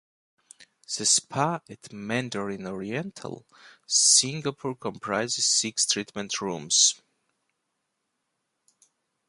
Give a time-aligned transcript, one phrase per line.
[0.97, 3.45] The Spa at Mandarin Oriental,
[3.85, 6.99] Singapore comprises six treatment rooms.